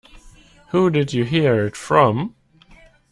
[0.69, 2.33] Who did you hear it from?